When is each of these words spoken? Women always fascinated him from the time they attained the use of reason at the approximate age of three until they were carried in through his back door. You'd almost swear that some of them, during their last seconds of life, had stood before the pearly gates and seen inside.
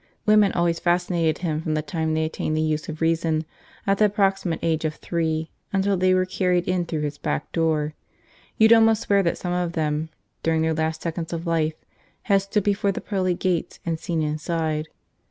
Women 0.25 0.51
always 0.53 0.79
fascinated 0.79 1.43
him 1.43 1.61
from 1.61 1.75
the 1.75 1.83
time 1.83 2.15
they 2.15 2.25
attained 2.25 2.57
the 2.57 2.61
use 2.61 2.89
of 2.89 3.01
reason 3.01 3.45
at 3.85 3.99
the 3.99 4.05
approximate 4.05 4.57
age 4.63 4.83
of 4.83 4.95
three 4.95 5.51
until 5.71 5.95
they 5.95 6.15
were 6.15 6.25
carried 6.25 6.67
in 6.67 6.87
through 6.87 7.01
his 7.01 7.19
back 7.19 7.51
door. 7.51 7.93
You'd 8.57 8.73
almost 8.73 9.03
swear 9.03 9.21
that 9.21 9.37
some 9.37 9.53
of 9.53 9.73
them, 9.73 10.09
during 10.41 10.63
their 10.63 10.73
last 10.73 11.03
seconds 11.03 11.33
of 11.33 11.45
life, 11.45 11.75
had 12.23 12.41
stood 12.41 12.63
before 12.63 12.91
the 12.91 12.99
pearly 12.99 13.35
gates 13.35 13.79
and 13.85 13.99
seen 13.99 14.23
inside. 14.23 14.87